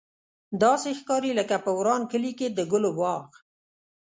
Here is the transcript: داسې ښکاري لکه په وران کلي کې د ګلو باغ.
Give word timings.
داسې 0.63 0.89
ښکاري 0.99 1.31
لکه 1.39 1.55
په 1.65 1.71
وران 1.77 2.01
کلي 2.11 2.31
کې 2.39 2.47
د 2.57 2.59
ګلو 2.71 2.91
باغ. 2.99 3.25